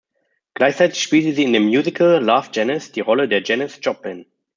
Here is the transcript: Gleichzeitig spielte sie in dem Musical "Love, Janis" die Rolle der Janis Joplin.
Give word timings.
Gleichzeitig 0.55 0.99
spielte 0.99 1.31
sie 1.35 1.43
in 1.43 1.53
dem 1.53 1.65
Musical 1.65 2.23
"Love, 2.23 2.49
Janis" 2.53 2.91
die 2.91 3.01
Rolle 3.01 3.27
der 3.27 3.43
Janis 3.43 3.77
Joplin. 3.83 4.25